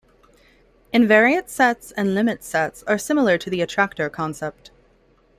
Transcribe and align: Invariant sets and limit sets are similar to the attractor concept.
Invariant 0.91 1.47
sets 1.47 1.91
and 1.91 2.15
limit 2.15 2.43
sets 2.43 2.81
are 2.87 2.97
similar 2.97 3.37
to 3.37 3.51
the 3.51 3.61
attractor 3.61 4.09
concept. 4.09 4.71